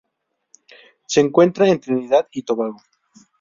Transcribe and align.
Se 1.05 1.21
encuentran 1.21 1.69
en 1.69 1.79
Trinidad 1.79 2.27
y 2.31 2.41
Tobago. 2.41 2.81